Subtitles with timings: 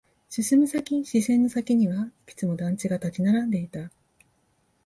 [0.31, 3.91] 進む先、視線の先にはいくつも団地が立ち並んでいた。